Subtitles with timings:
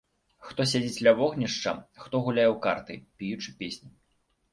[0.51, 1.73] Хто сядзіць ля вогнішча,
[2.05, 3.93] хто гуляе ў карты, пеючы песню.